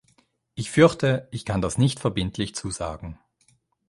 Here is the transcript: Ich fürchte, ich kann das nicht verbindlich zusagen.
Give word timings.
Ich 0.55 0.71
fürchte, 0.71 1.27
ich 1.29 1.45
kann 1.45 1.61
das 1.61 1.77
nicht 1.77 1.99
verbindlich 1.99 2.55
zusagen. 2.55 3.19